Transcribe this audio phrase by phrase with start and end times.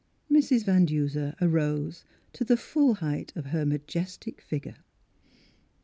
[0.31, 0.65] Mrs.
[0.65, 4.77] Van Duser arose to the full height of her majestic figure.